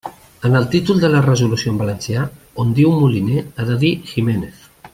[0.47, 2.23] En el títol de la resolució en valencià,
[2.63, 4.65] on diu Moliner, ha de dir Giménez.